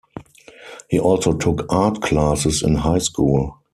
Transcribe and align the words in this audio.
He 0.89 0.99
also 0.99 1.33
took 1.33 1.67
art 1.71 2.01
classes 2.01 2.63
in 2.63 2.73
high 2.73 2.97
school. 2.97 3.59